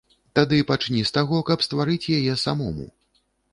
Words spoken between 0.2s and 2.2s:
Тады пачні з таго, каб стварыць